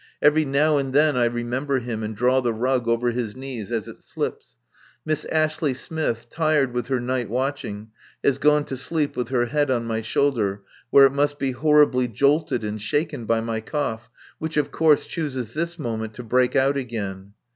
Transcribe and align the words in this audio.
Every 0.19 0.45
now 0.45 0.77
and 0.77 0.93
then 0.93 1.15
I 1.15 1.25
remember 1.25 1.77
him, 1.77 2.01
and 2.01 2.15
draw 2.15 2.41
the 2.41 2.53
rug 2.55 2.87
over 2.87 3.11
his 3.11 3.35
knees 3.35 3.71
as 3.71 3.87
it 3.87 3.99
slips. 3.99 4.57
Miss 5.05 5.25
Ashley 5.25 5.75
Smith, 5.75 6.27
tired 6.27 6.73
with 6.73 6.87
her 6.87 6.99
night 6.99 7.29
watching, 7.29 7.91
has 8.23 8.39
gone 8.39 8.63
to 8.65 8.77
sleep 8.77 9.15
with 9.15 9.27
her 9.29 9.45
head 9.45 9.69
on 9.69 9.85
my 9.85 10.01
shoulder, 10.01 10.63
where 10.89 11.05
it 11.05 11.13
must 11.13 11.37
be 11.37 11.51
horribly 11.51 12.07
jolted 12.07 12.63
and 12.63 12.81
shaken 12.81 13.25
by 13.25 13.41
my 13.41 13.59
cough, 13.61 14.09
which 14.39 14.57
of 14.57 14.71
course 14.71 15.05
chooses 15.05 15.53
this 15.53 15.77
moment 15.77 16.15
to 16.15 16.23
break 16.23 16.55
out 16.55 16.77
again. 16.77 17.33